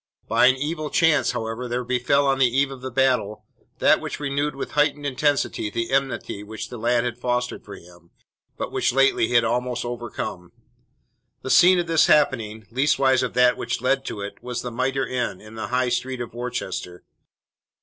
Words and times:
By 0.27 0.47
an 0.47 0.55
evil 0.55 0.89
chance, 0.89 1.33
however, 1.33 1.67
there 1.67 1.83
befell 1.83 2.25
on 2.25 2.39
the 2.39 2.47
eve 2.49 2.71
of 2.71 2.81
the 2.81 2.89
battle 2.89 3.45
that 3.77 4.01
which 4.01 4.19
renewed 4.19 4.55
with 4.55 4.71
heightened 4.71 5.05
intensity 5.05 5.69
the 5.69 5.91
enmity 5.91 6.41
which 6.41 6.69
the 6.69 6.79
lad 6.79 7.03
had 7.03 7.19
fostered 7.19 7.63
for 7.63 7.75
him, 7.75 8.09
but 8.57 8.71
which 8.71 8.91
lately 8.91 9.27
he 9.27 9.35
had 9.35 9.43
almost 9.43 9.85
overcome. 9.85 10.53
The 11.43 11.51
scene 11.51 11.77
of 11.77 11.85
this 11.85 12.07
happening 12.07 12.65
leastways 12.71 13.21
of 13.21 13.35
that 13.35 13.57
which 13.57 13.79
led 13.79 14.03
to 14.05 14.21
it 14.21 14.41
was 14.41 14.63
The 14.63 14.71
Mitre 14.71 15.05
Inn, 15.05 15.39
in 15.39 15.53
the 15.53 15.67
High 15.67 15.89
Street 15.89 16.19
of 16.19 16.33
Worcester. 16.33 17.03